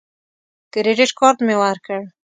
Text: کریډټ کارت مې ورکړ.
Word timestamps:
کریډټ 0.73 1.11
کارت 1.19 1.39
مې 1.45 1.55
ورکړ. 1.63 1.99